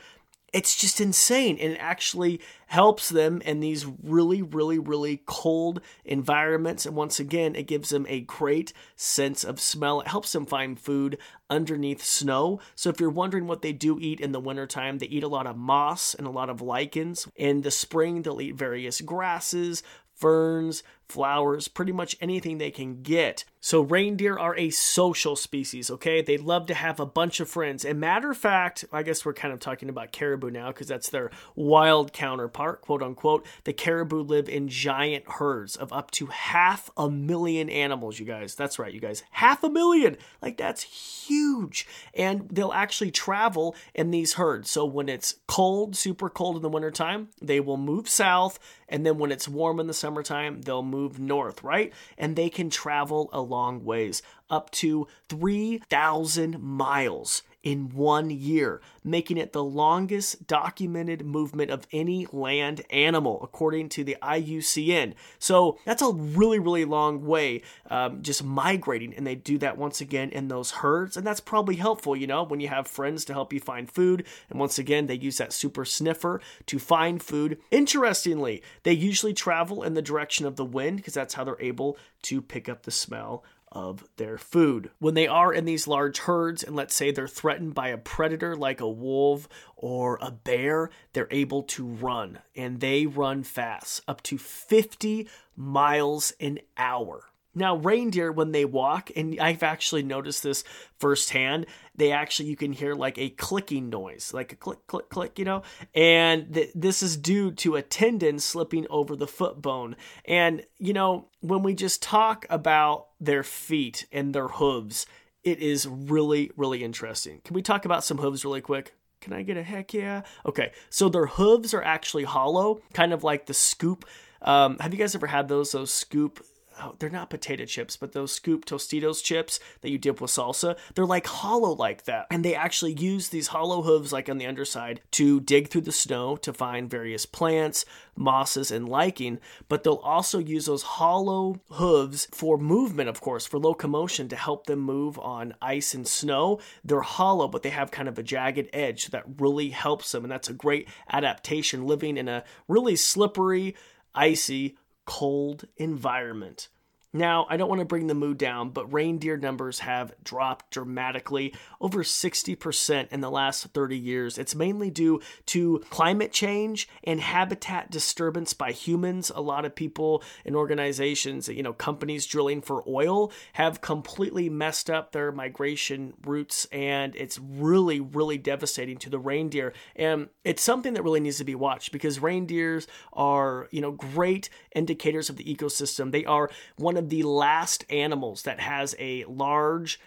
it's 0.53 0.75
just 0.75 1.01
insane. 1.01 1.57
And 1.59 1.73
it 1.73 1.79
actually 1.79 2.39
helps 2.67 3.09
them 3.09 3.41
in 3.41 3.59
these 3.59 3.85
really 3.85 4.41
really 4.41 4.79
really 4.79 5.21
cold 5.25 5.81
environments. 6.05 6.85
And 6.85 6.95
once 6.95 7.19
again 7.19 7.55
it 7.55 7.67
gives 7.67 7.89
them 7.89 8.05
a 8.07 8.21
great 8.21 8.71
sense 8.95 9.43
of 9.43 9.59
smell. 9.59 10.01
It 10.01 10.07
helps 10.07 10.31
them 10.31 10.45
find 10.45 10.79
food 10.79 11.17
underneath 11.49 12.03
snow. 12.03 12.59
So 12.75 12.89
if 12.89 12.99
you're 12.99 13.09
wondering 13.09 13.47
what 13.47 13.61
they 13.61 13.73
do 13.73 13.99
eat 13.99 14.21
in 14.21 14.31
the 14.31 14.39
wintertime 14.39 14.99
they 14.99 15.07
eat 15.07 15.23
a 15.23 15.27
lot 15.27 15.47
of 15.47 15.57
moss 15.57 16.13
and 16.13 16.27
a 16.27 16.31
lot 16.31 16.49
of 16.49 16.61
lichens. 16.61 17.27
In 17.35 17.61
the 17.61 17.71
spring 17.71 18.21
they'll 18.21 18.41
eat 18.41 18.55
various 18.55 19.01
grasses 19.01 19.83
ferns 20.15 20.83
flowers, 21.09 21.67
pretty 21.67 21.91
much 21.91 22.15
anything 22.21 22.57
they 22.57 22.71
can 22.71 23.01
get. 23.01 23.45
So, 23.65 23.79
reindeer 23.79 24.37
are 24.37 24.57
a 24.57 24.71
social 24.71 25.37
species, 25.37 25.89
okay? 25.89 26.21
They 26.21 26.37
love 26.37 26.65
to 26.65 26.73
have 26.73 26.99
a 26.99 27.05
bunch 27.05 27.39
of 27.39 27.49
friends. 27.49 27.85
And, 27.85 27.97
matter 27.97 28.31
of 28.31 28.37
fact, 28.37 28.83
I 28.91 29.03
guess 29.03 29.23
we're 29.23 29.33
kind 29.33 29.53
of 29.53 29.61
talking 29.61 29.87
about 29.87 30.11
caribou 30.11 30.49
now 30.49 30.67
because 30.67 30.89
that's 30.89 31.09
their 31.09 31.31
wild 31.55 32.11
counterpart, 32.11 32.81
quote 32.81 33.01
unquote. 33.01 33.45
The 33.63 33.71
caribou 33.71 34.21
live 34.21 34.49
in 34.49 34.67
giant 34.67 35.23
herds 35.29 35.77
of 35.77 35.93
up 35.93 36.11
to 36.11 36.25
half 36.25 36.89
a 36.97 37.09
million 37.09 37.69
animals, 37.69 38.19
you 38.19 38.25
guys. 38.25 38.53
That's 38.53 38.77
right, 38.79 38.93
you 38.93 38.99
guys. 38.99 39.23
Half 39.31 39.63
a 39.63 39.69
million! 39.69 40.17
Like, 40.41 40.57
that's 40.57 40.83
huge. 40.83 41.87
And 42.13 42.49
they'll 42.49 42.73
actually 42.73 43.11
travel 43.11 43.77
in 43.95 44.11
these 44.11 44.33
herds. 44.33 44.69
So, 44.69 44.83
when 44.83 45.07
it's 45.07 45.35
cold, 45.47 45.95
super 45.95 46.29
cold 46.29 46.57
in 46.57 46.63
the 46.63 46.69
wintertime, 46.69 47.29
they 47.41 47.61
will 47.61 47.77
move 47.77 48.09
south. 48.09 48.59
And 48.89 49.05
then 49.05 49.17
when 49.17 49.31
it's 49.31 49.47
warm 49.47 49.79
in 49.79 49.87
the 49.87 49.93
summertime, 49.93 50.61
they'll 50.61 50.83
move 50.93 51.19
north, 51.19 51.63
right? 51.63 51.91
And 52.17 52.35
they 52.35 52.49
can 52.49 52.69
travel 52.69 53.29
a 53.33 53.41
long 53.41 53.83
ways, 53.83 54.21
up 54.49 54.69
to 54.71 55.07
3,000 55.29 56.61
miles 56.61 57.41
in 57.63 57.89
one 57.95 58.29
year, 58.29 58.81
making 59.03 59.37
it 59.37 59.53
the 59.53 59.63
longest 59.63 60.45
documented 60.47 61.25
movement 61.25 61.71
of 61.71 61.87
any 61.93 62.27
land 62.31 62.81
animal, 62.89 63.39
according 63.41 63.87
to 63.87 64.03
the 64.03 64.17
IUCN. 64.21 65.13
So 65.39 65.79
that's 65.85 66.01
a 66.01 66.11
really, 66.11 66.59
really 66.59 66.83
long 66.83 67.25
way 67.25 67.61
um, 67.89 68.21
just 68.21 68.43
migrating. 68.43 69.13
And 69.13 69.25
they 69.25 69.35
do 69.35 69.57
that 69.59 69.77
once 69.77 70.01
again 70.01 70.29
in 70.29 70.49
those 70.49 70.71
herds. 70.71 71.15
And 71.15 71.25
that's 71.25 71.39
probably 71.39 71.77
helpful, 71.77 72.15
you 72.15 72.27
know, 72.27 72.43
when 72.43 72.59
you 72.59 72.67
have 72.67 72.85
friends 72.85 73.23
to 73.25 73.33
help 73.33 73.53
you 73.53 73.61
find 73.61 73.89
food. 73.89 74.25
And 74.49 74.59
once 74.59 74.77
again, 74.77 75.07
they 75.07 75.15
use 75.15 75.37
that 75.37 75.53
super 75.53 75.85
sniffer 75.85 76.41
to 76.65 76.79
find 76.79 77.23
food. 77.23 77.57
Interestingly, 77.71 78.61
they 78.83 78.93
usually 78.93 79.33
travel 79.33 79.83
in 79.83 79.93
the 79.93 80.01
direction 80.01 80.45
of 80.45 80.57
the 80.57 80.65
wind 80.65 80.97
because 80.97 81.13
that's 81.13 81.35
how 81.35 81.45
they're 81.45 81.61
able 81.61 81.97
to 82.23 82.41
pick 82.41 82.67
up 82.67 82.83
the 82.83 82.91
smell 82.91 83.43
of 83.73 84.05
their 84.17 84.37
food. 84.37 84.91
When 84.99 85.15
they 85.15 85.27
are 85.27 85.51
in 85.51 85.65
these 85.65 85.87
large 85.87 86.19
herds, 86.19 86.63
and 86.63 86.75
let's 86.75 86.95
say 86.95 87.11
they're 87.11 87.27
threatened 87.27 87.73
by 87.73 87.89
a 87.89 87.97
predator 87.97 88.55
like 88.55 88.79
a 88.79 88.89
wolf 88.89 89.49
or 89.75 90.17
a 90.21 90.31
bear, 90.31 90.89
they're 91.11 91.27
able 91.31 91.63
to 91.63 91.85
run, 91.85 92.39
and 92.55 92.79
they 92.79 93.05
run 93.05 93.43
fast, 93.43 94.01
up 94.07 94.23
to 94.23 94.37
50 94.37 95.27
miles 95.55 96.33
an 96.39 96.59
hour. 96.77 97.25
Now, 97.55 97.75
reindeer, 97.75 98.31
when 98.31 98.51
they 98.51 98.65
walk, 98.65 99.11
and 99.15 99.39
I've 99.39 99.61
actually 99.61 100.03
noticed 100.03 100.41
this 100.41 100.63
firsthand, 100.97 101.67
they 101.95 102.11
actually, 102.11 102.49
you 102.49 102.55
can 102.55 102.73
hear 102.73 102.95
like 102.95 103.17
a 103.17 103.29
clicking 103.29 103.89
noise, 103.89 104.31
like 104.33 104.51
a 104.53 104.55
click, 104.55 104.87
click, 104.87 105.09
click, 105.09 105.37
you 105.37 105.45
know? 105.45 105.61
And 105.93 106.53
th- 106.53 106.71
this 106.73 107.03
is 107.03 107.15
due 107.15 107.51
to 107.51 107.75
a 107.75 107.83
tendon 107.83 108.39
slipping 108.39 108.87
over 108.89 109.15
the 109.15 109.27
foot 109.27 109.61
bone. 109.61 109.95
And, 110.25 110.65
you 110.79 110.93
know, 110.93 111.27
when 111.41 111.61
we 111.61 111.75
just 111.75 112.01
talk 112.01 112.45
about 112.49 113.07
their 113.19 113.43
feet 113.43 114.07
and 114.11 114.33
their 114.33 114.47
hooves, 114.47 115.05
it 115.43 115.59
is 115.59 115.87
really, 115.87 116.51
really 116.57 116.83
interesting. 116.83 117.41
Can 117.43 117.53
we 117.53 117.61
talk 117.61 117.85
about 117.85 118.03
some 118.03 118.17
hooves 118.17 118.43
really 118.43 118.61
quick? 118.61 118.95
Can 119.21 119.33
I 119.33 119.43
get 119.43 119.57
a 119.57 119.63
heck 119.63 119.93
yeah? 119.93 120.23
Okay, 120.45 120.71
so 120.89 121.07
their 121.07 121.27
hooves 121.27 121.73
are 121.73 121.83
actually 121.83 122.23
hollow, 122.23 122.81
kind 122.93 123.13
of 123.13 123.23
like 123.23 123.45
the 123.45 123.53
scoop. 123.53 124.05
Um, 124.41 124.77
have 124.79 124.93
you 124.93 124.99
guys 124.99 125.15
ever 125.15 125.27
had 125.27 125.47
those? 125.47 125.71
Those 125.71 125.93
scoop 125.93 126.43
oh, 126.81 126.95
they're 126.99 127.09
not 127.09 127.29
potato 127.29 127.65
chips, 127.65 127.97
but 127.97 128.13
those 128.13 128.31
scoop 128.31 128.65
Tostitos 128.65 129.23
chips 129.23 129.59
that 129.81 129.89
you 129.89 129.97
dip 129.97 130.21
with 130.21 130.31
salsa, 130.31 130.77
they're 130.95 131.05
like 131.05 131.27
hollow 131.27 131.73
like 131.73 132.05
that. 132.05 132.27
And 132.31 132.43
they 132.43 132.55
actually 132.55 132.93
use 132.93 133.29
these 133.29 133.47
hollow 133.47 133.81
hooves, 133.81 134.13
like 134.13 134.29
on 134.29 134.37
the 134.37 134.45
underside, 134.45 135.01
to 135.11 135.39
dig 135.39 135.69
through 135.69 135.81
the 135.81 135.91
snow 135.91 136.35
to 136.37 136.53
find 136.53 136.89
various 136.89 137.25
plants, 137.25 137.85
mosses, 138.15 138.71
and 138.71 138.87
lichen. 138.87 139.39
But 139.69 139.83
they'll 139.83 139.95
also 139.95 140.39
use 140.39 140.65
those 140.65 140.83
hollow 140.83 141.61
hooves 141.71 142.27
for 142.31 142.57
movement, 142.57 143.09
of 143.09 143.21
course, 143.21 143.45
for 143.45 143.59
locomotion 143.59 144.27
to 144.29 144.35
help 144.35 144.67
them 144.67 144.79
move 144.79 145.19
on 145.19 145.53
ice 145.61 145.93
and 145.93 146.07
snow. 146.07 146.59
They're 146.83 147.01
hollow, 147.01 147.47
but 147.47 147.63
they 147.63 147.69
have 147.69 147.91
kind 147.91 148.07
of 148.07 148.17
a 148.17 148.23
jagged 148.23 148.69
edge, 148.73 149.05
so 149.05 149.09
that 149.11 149.25
really 149.39 149.69
helps 149.69 150.11
them. 150.11 150.23
And 150.23 150.31
that's 150.31 150.49
a 150.49 150.53
great 150.53 150.87
adaptation 151.11 151.85
living 151.85 152.17
in 152.17 152.27
a 152.27 152.43
really 152.67 152.95
slippery, 152.95 153.75
icy, 154.15 154.77
cold 155.05 155.65
environment. 155.77 156.69
Now, 157.13 157.45
I 157.47 157.57
don't 157.57 157.69
want 157.69 157.79
to 157.79 157.85
bring 157.85 158.07
the 158.07 158.15
mood 158.15 158.39
down, 158.39 158.71
but 158.71 158.91
reindeer 158.91 159.37
numbers 159.37 159.79
have 159.79 160.13
dropped 160.23 160.71
dramatically, 160.71 161.53
over 161.79 162.03
60% 162.03 163.07
in 163.11 163.21
the 163.21 163.29
last 163.29 163.67
30 163.67 163.95
years. 163.95 164.39
It's 164.39 164.55
mainly 164.55 164.89
due 164.89 165.21
to 165.47 165.83
climate 165.91 166.31
change 166.31 166.89
and 167.03 167.21
habitat 167.21 167.91
disturbance 167.91 168.53
by 168.53 168.71
humans. 168.71 169.31
A 169.35 169.41
lot 169.41 169.63
of 169.63 169.75
people 169.75 170.23
and 170.43 170.55
organizations, 170.55 171.47
you 171.47 171.61
know, 171.61 171.73
companies 171.73 172.25
drilling 172.25 172.61
for 172.61 172.83
oil 172.87 173.31
have 173.53 173.81
completely 173.81 174.49
messed 174.49 174.89
up 174.89 175.11
their 175.11 175.31
migration 175.31 176.13
routes, 176.25 176.65
and 176.71 177.15
it's 177.15 177.39
really, 177.39 177.99
really 177.99 178.39
devastating 178.39 178.97
to 178.97 179.11
the 179.11 179.19
reindeer. 179.19 179.73
And 179.95 180.29
it's 180.43 180.63
something 180.63 180.95
that 180.95 181.03
really 181.03 181.19
needs 181.19 181.37
to 181.37 181.43
be 181.43 181.53
watched 181.53 181.91
because 181.91 182.19
reindeers 182.19 182.87
are, 183.11 183.67
you 183.69 183.81
know, 183.81 183.91
great 183.91 184.49
indicators 184.75 185.29
of 185.29 185.37
the 185.37 185.43
ecosystem. 185.43 186.11
They 186.11 186.25
are 186.25 186.49
one 186.77 186.97
of 186.97 187.02
of 187.03 187.09
the 187.09 187.23
last 187.23 187.85
animals 187.89 188.43
that 188.43 188.59
has 188.59 188.95
a 188.99 189.25
large 189.25 189.99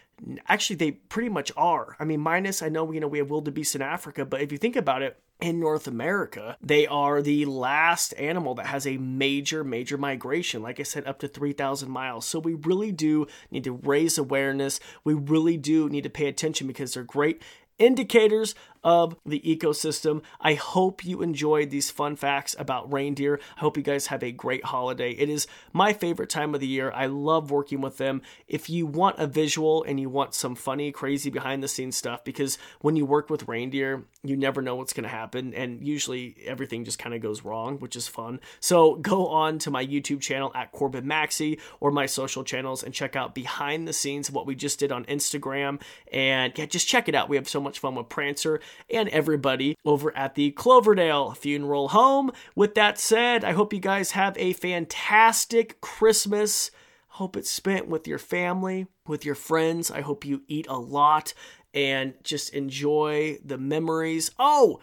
actually 0.48 0.76
they 0.76 0.92
pretty 0.92 1.28
much 1.28 1.52
are. 1.56 1.94
I 2.00 2.04
mean, 2.04 2.20
minus 2.20 2.62
I 2.62 2.68
know 2.68 2.90
you 2.90 3.00
know 3.00 3.08
we 3.08 3.18
have 3.18 3.30
wildebeest 3.30 3.74
in 3.74 3.82
Africa, 3.82 4.24
but 4.24 4.40
if 4.40 4.50
you 4.50 4.58
think 4.58 4.76
about 4.76 5.02
it, 5.02 5.20
in 5.40 5.60
North 5.60 5.86
America, 5.86 6.56
they 6.62 6.86
are 6.86 7.20
the 7.20 7.44
last 7.44 8.14
animal 8.14 8.54
that 8.54 8.66
has 8.66 8.86
a 8.86 8.96
major, 8.96 9.62
major 9.62 9.98
migration. 9.98 10.62
Like 10.62 10.80
I 10.80 10.82
said, 10.82 11.06
up 11.06 11.18
to 11.18 11.28
3,000 11.28 11.90
miles. 11.90 12.24
So 12.24 12.38
we 12.38 12.54
really 12.54 12.90
do 12.90 13.26
need 13.50 13.64
to 13.64 13.72
raise 13.72 14.16
awareness. 14.16 14.80
We 15.04 15.12
really 15.12 15.58
do 15.58 15.90
need 15.90 16.04
to 16.04 16.10
pay 16.10 16.26
attention 16.26 16.66
because 16.66 16.94
they're 16.94 17.04
great 17.04 17.42
indicators 17.78 18.54
of 18.86 19.16
the 19.26 19.40
ecosystem. 19.40 20.22
I 20.40 20.54
hope 20.54 21.04
you 21.04 21.20
enjoyed 21.20 21.70
these 21.70 21.90
fun 21.90 22.14
facts 22.14 22.54
about 22.56 22.90
reindeer. 22.92 23.40
I 23.56 23.60
hope 23.60 23.76
you 23.76 23.82
guys 23.82 24.06
have 24.06 24.22
a 24.22 24.30
great 24.30 24.64
holiday. 24.64 25.10
It 25.10 25.28
is 25.28 25.48
my 25.72 25.92
favorite 25.92 26.30
time 26.30 26.54
of 26.54 26.60
the 26.60 26.68
year. 26.68 26.92
I 26.94 27.06
love 27.06 27.50
working 27.50 27.80
with 27.80 27.98
them. 27.98 28.22
If 28.46 28.70
you 28.70 28.86
want 28.86 29.18
a 29.18 29.26
visual 29.26 29.82
and 29.82 29.98
you 29.98 30.08
want 30.08 30.34
some 30.34 30.54
funny, 30.54 30.92
crazy 30.92 31.30
behind 31.30 31.64
the 31.64 31.68
scenes 31.68 31.96
stuff, 31.96 32.22
because 32.22 32.58
when 32.80 32.94
you 32.94 33.04
work 33.04 33.28
with 33.28 33.48
reindeer, 33.48 34.04
you 34.22 34.36
never 34.36 34.62
know 34.62 34.76
what's 34.76 34.92
going 34.92 35.02
to 35.02 35.08
happen. 35.08 35.52
And 35.52 35.84
usually 35.84 36.36
everything 36.46 36.84
just 36.84 37.00
kind 37.00 37.12
of 37.12 37.20
goes 37.20 37.44
wrong, 37.44 37.80
which 37.80 37.96
is 37.96 38.06
fun. 38.06 38.38
So 38.60 38.94
go 38.94 39.26
on 39.26 39.58
to 39.60 39.70
my 39.72 39.84
YouTube 39.84 40.20
channel 40.20 40.52
at 40.54 40.70
Corbin 40.70 41.08
Maxey 41.08 41.58
or 41.80 41.90
my 41.90 42.06
social 42.06 42.44
channels 42.44 42.84
and 42.84 42.94
check 42.94 43.16
out 43.16 43.34
behind 43.34 43.88
the 43.88 43.92
scenes 43.92 44.30
what 44.30 44.46
we 44.46 44.54
just 44.54 44.78
did 44.78 44.92
on 44.92 45.04
Instagram. 45.06 45.82
And 46.12 46.56
yeah, 46.56 46.66
just 46.66 46.86
check 46.86 47.08
it 47.08 47.16
out. 47.16 47.28
We 47.28 47.34
have 47.34 47.48
so 47.48 47.60
much 47.60 47.80
fun 47.80 47.96
with 47.96 48.08
Prancer 48.08 48.60
and 48.90 49.08
everybody 49.10 49.76
over 49.84 50.16
at 50.16 50.34
the 50.34 50.50
Cloverdale 50.52 51.32
Funeral 51.32 51.88
Home. 51.88 52.30
With 52.54 52.74
that 52.74 52.98
said, 52.98 53.44
I 53.44 53.52
hope 53.52 53.72
you 53.72 53.80
guys 53.80 54.12
have 54.12 54.36
a 54.38 54.52
fantastic 54.52 55.80
Christmas. 55.80 56.70
Hope 57.08 57.36
it's 57.36 57.50
spent 57.50 57.88
with 57.88 58.06
your 58.06 58.18
family, 58.18 58.86
with 59.06 59.24
your 59.24 59.34
friends. 59.34 59.90
I 59.90 60.02
hope 60.02 60.24
you 60.24 60.42
eat 60.48 60.66
a 60.68 60.78
lot 60.78 61.32
and 61.72 62.14
just 62.22 62.54
enjoy 62.54 63.38
the 63.44 63.58
memories. 63.58 64.30
Oh, 64.38 64.80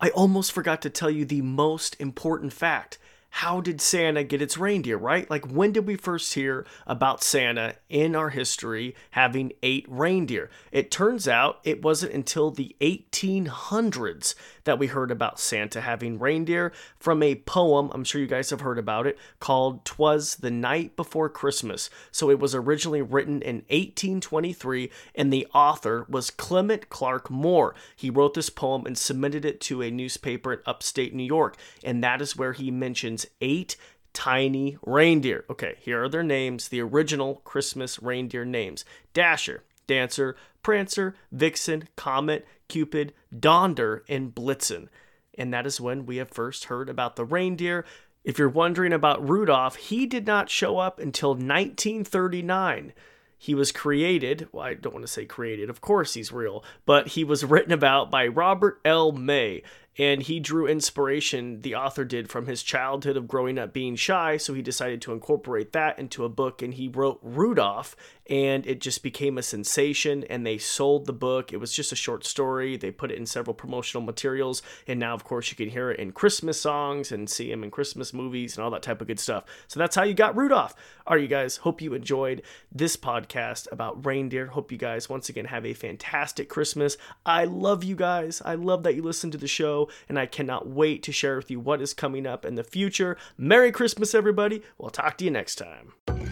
I 0.00 0.10
almost 0.10 0.52
forgot 0.52 0.82
to 0.82 0.90
tell 0.90 1.10
you 1.10 1.24
the 1.24 1.42
most 1.42 1.96
important 2.00 2.52
fact 2.52 2.98
how 3.36 3.62
did 3.62 3.80
Santa 3.80 4.22
get 4.24 4.42
its 4.42 4.58
reindeer, 4.58 4.98
right? 4.98 5.28
Like, 5.30 5.46
when 5.46 5.72
did 5.72 5.86
we 5.86 5.96
first 5.96 6.34
hear 6.34 6.66
about 6.86 7.22
Santa 7.22 7.76
in 7.88 8.14
our 8.14 8.28
history 8.28 8.94
having 9.12 9.52
eight 9.62 9.86
reindeer? 9.88 10.50
It 10.70 10.90
turns 10.90 11.26
out 11.26 11.58
it 11.64 11.82
wasn't 11.82 12.12
until 12.12 12.50
the 12.50 12.76
1800s 12.82 14.34
that 14.64 14.78
we 14.78 14.88
heard 14.88 15.10
about 15.10 15.40
Santa 15.40 15.80
having 15.80 16.18
reindeer 16.18 16.72
from 16.98 17.22
a 17.22 17.36
poem, 17.36 17.90
I'm 17.94 18.04
sure 18.04 18.20
you 18.20 18.26
guys 18.26 18.50
have 18.50 18.60
heard 18.60 18.78
about 18.78 19.06
it, 19.06 19.18
called 19.40 19.84
Twas 19.86 20.36
the 20.36 20.50
Night 20.50 20.94
Before 20.94 21.30
Christmas. 21.30 21.88
So 22.10 22.30
it 22.30 22.38
was 22.38 22.54
originally 22.54 23.02
written 23.02 23.40
in 23.40 23.56
1823, 23.70 24.90
and 25.14 25.32
the 25.32 25.46
author 25.54 26.06
was 26.08 26.30
Clement 26.30 26.90
Clarke 26.90 27.30
Moore. 27.30 27.74
He 27.96 28.10
wrote 28.10 28.34
this 28.34 28.50
poem 28.50 28.84
and 28.86 28.96
submitted 28.96 29.46
it 29.46 29.60
to 29.62 29.82
a 29.82 29.90
newspaper 29.90 30.52
in 30.52 30.60
upstate 30.66 31.14
New 31.14 31.24
York, 31.24 31.56
and 31.82 32.04
that 32.04 32.20
is 32.20 32.36
where 32.36 32.52
he 32.52 32.70
mentions 32.70 33.21
eight 33.40 33.76
tiny 34.12 34.76
reindeer. 34.84 35.44
Okay, 35.50 35.76
here 35.80 36.04
are 36.04 36.08
their 36.08 36.22
names, 36.22 36.68
the 36.68 36.80
original 36.80 37.36
Christmas 37.44 38.02
reindeer 38.02 38.44
names 38.44 38.84
Dasher, 39.14 39.62
Dancer, 39.86 40.36
Prancer, 40.62 41.14
Vixen, 41.30 41.88
Comet, 41.96 42.46
Cupid, 42.68 43.12
Donder, 43.38 44.04
and 44.08 44.34
Blitzen. 44.34 44.88
And 45.36 45.52
that 45.52 45.66
is 45.66 45.80
when 45.80 46.06
we 46.06 46.16
have 46.16 46.30
first 46.30 46.64
heard 46.64 46.88
about 46.88 47.16
the 47.16 47.24
reindeer. 47.24 47.84
If 48.24 48.38
you're 48.38 48.48
wondering 48.48 48.92
about 48.92 49.26
Rudolph, 49.26 49.76
he 49.76 50.06
did 50.06 50.26
not 50.26 50.50
show 50.50 50.78
up 50.78 51.00
until 51.00 51.30
1939. 51.30 52.92
He 53.36 53.54
was 53.56 53.72
created, 53.72 54.46
well, 54.52 54.66
I 54.66 54.74
don't 54.74 54.92
want 54.92 55.04
to 55.04 55.12
say 55.12 55.24
created, 55.24 55.68
of 55.68 55.80
course 55.80 56.14
he's 56.14 56.30
real, 56.30 56.62
but 56.86 57.08
he 57.08 57.24
was 57.24 57.44
written 57.44 57.72
about 57.72 58.08
by 58.08 58.28
Robert 58.28 58.80
L. 58.84 59.10
May, 59.10 59.64
and 59.98 60.22
he 60.22 60.40
drew 60.40 60.66
inspiration, 60.66 61.60
the 61.60 61.74
author 61.74 62.04
did, 62.04 62.30
from 62.30 62.46
his 62.46 62.62
childhood 62.62 63.16
of 63.16 63.28
growing 63.28 63.58
up 63.58 63.72
being 63.72 63.94
shy, 63.94 64.38
so 64.38 64.54
he 64.54 64.62
decided 64.62 65.02
to 65.02 65.12
incorporate 65.12 65.72
that 65.72 65.98
into 65.98 66.24
a 66.24 66.30
book, 66.30 66.62
and 66.62 66.74
he 66.74 66.88
wrote 66.88 67.20
Rudolph, 67.22 67.94
and 68.30 68.66
it 68.66 68.80
just 68.80 69.02
became 69.02 69.36
a 69.36 69.42
sensation, 69.42 70.24
and 70.30 70.46
they 70.46 70.56
sold 70.56 71.04
the 71.04 71.12
book. 71.12 71.52
It 71.52 71.58
was 71.58 71.74
just 71.74 71.92
a 71.92 71.96
short 71.96 72.24
story. 72.24 72.76
They 72.76 72.90
put 72.90 73.10
it 73.10 73.18
in 73.18 73.26
several 73.26 73.52
promotional 73.52 74.02
materials, 74.02 74.62
and 74.86 74.98
now, 74.98 75.12
of 75.12 75.24
course, 75.24 75.50
you 75.50 75.56
can 75.56 75.68
hear 75.68 75.90
it 75.90 76.00
in 76.00 76.12
Christmas 76.12 76.58
songs 76.58 77.12
and 77.12 77.28
see 77.28 77.50
him 77.50 77.62
in 77.62 77.70
Christmas 77.70 78.14
movies 78.14 78.56
and 78.56 78.64
all 78.64 78.70
that 78.70 78.82
type 78.82 79.00
of 79.02 79.08
good 79.08 79.20
stuff. 79.20 79.44
So 79.68 79.78
that's 79.78 79.96
how 79.96 80.04
you 80.04 80.14
got 80.14 80.36
Rudolph. 80.36 80.74
All 81.06 81.16
right, 81.16 81.22
you 81.22 81.28
guys, 81.28 81.58
hope 81.58 81.82
you 81.82 81.92
enjoyed 81.94 82.42
this 82.70 82.96
podcast 82.96 83.70
about 83.72 84.06
reindeer. 84.06 84.46
Hope 84.46 84.72
you 84.72 84.78
guys, 84.78 85.08
once 85.08 85.28
again, 85.28 85.46
have 85.46 85.66
a 85.66 85.74
fantastic 85.74 86.48
Christmas. 86.48 86.96
I 87.26 87.44
love 87.44 87.84
you 87.84 87.96
guys. 87.96 88.40
I 88.44 88.54
love 88.54 88.84
that 88.84 88.94
you 88.94 89.02
listen 89.02 89.30
to 89.32 89.38
the 89.38 89.48
show 89.48 89.81
and 90.08 90.18
I 90.18 90.26
cannot 90.26 90.68
wait 90.68 91.02
to 91.04 91.12
share 91.12 91.36
with 91.36 91.50
you 91.50 91.60
what 91.60 91.82
is 91.82 91.94
coming 91.94 92.26
up 92.26 92.44
in 92.44 92.54
the 92.54 92.64
future. 92.64 93.16
Merry 93.36 93.72
Christmas, 93.72 94.14
everybody. 94.14 94.62
We'll 94.78 94.90
talk 94.90 95.18
to 95.18 95.24
you 95.24 95.30
next 95.30 95.56
time. 95.56 96.31